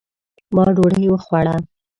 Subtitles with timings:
[0.55, 1.55] ما ډوډۍ وخوړه